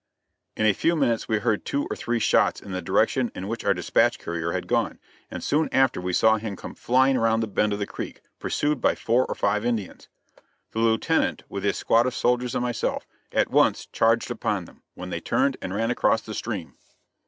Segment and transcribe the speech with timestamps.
[0.57, 3.63] In a few minutes we heard two or three shots in the direction in which
[3.63, 4.97] our dispatch courier had gone,
[5.29, 8.81] and soon after we saw him come flying around the bend of the creek, pursued
[8.81, 10.09] by four or five Indians.
[10.71, 15.11] The Lieutenant, with his squad of soldiers and myself, at once charged upon them, when
[15.11, 16.73] they turned and ran across the stream.